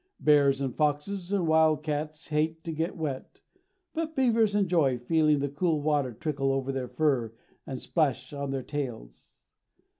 [0.19, 3.39] Bears and foxes and wild cats hate to get wet,
[3.93, 7.35] but beavers enjoy feeling the cool water trickle over their fur
[7.67, 9.53] and splash on their tails.